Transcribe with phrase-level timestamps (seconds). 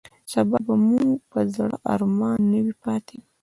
[0.31, 3.17] سبا به مو پر زړه ارمان نه وي پاتې.